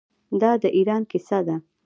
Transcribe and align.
دا 0.41 0.51
د 0.61 0.63
ایران 0.77 1.03
کیسه 1.11 1.39
ده. 1.47 1.55